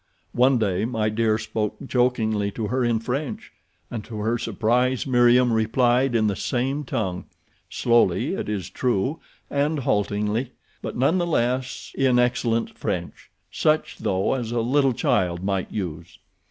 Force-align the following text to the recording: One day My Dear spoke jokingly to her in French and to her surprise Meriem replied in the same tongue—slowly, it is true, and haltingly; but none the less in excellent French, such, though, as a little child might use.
One 0.33 0.57
day 0.57 0.83
My 0.83 1.09
Dear 1.09 1.37
spoke 1.37 1.75
jokingly 1.85 2.49
to 2.53 2.69
her 2.69 2.83
in 2.83 2.97
French 2.97 3.51
and 3.91 4.03
to 4.05 4.17
her 4.21 4.35
surprise 4.39 5.05
Meriem 5.05 5.53
replied 5.53 6.15
in 6.15 6.25
the 6.25 6.35
same 6.35 6.83
tongue—slowly, 6.83 8.33
it 8.33 8.49
is 8.49 8.71
true, 8.71 9.19
and 9.47 9.77
haltingly; 9.81 10.53
but 10.81 10.97
none 10.97 11.19
the 11.19 11.27
less 11.27 11.91
in 11.93 12.17
excellent 12.17 12.75
French, 12.79 13.29
such, 13.51 13.99
though, 13.99 14.33
as 14.33 14.51
a 14.51 14.61
little 14.61 14.93
child 14.93 15.43
might 15.43 15.71
use. 15.71 16.17